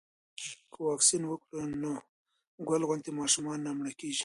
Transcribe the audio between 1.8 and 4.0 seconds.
نو ګل غوندې ماشومان نه مړه